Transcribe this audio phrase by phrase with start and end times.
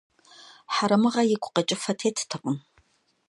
[0.73, 2.57] Хьэрэмыгъэ игу къэкӀыфэ теттэкъым.